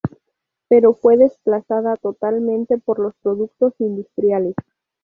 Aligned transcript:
Pero 0.67 0.95
fue 0.95 1.15
desplazada 1.15 1.95
totalmente 1.95 2.79
por 2.79 2.97
los 2.97 3.13
productos 3.21 3.75
industriales. 3.77 4.55